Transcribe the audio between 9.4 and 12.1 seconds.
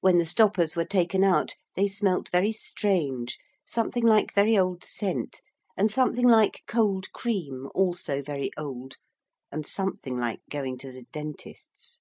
and something like going to the dentist's.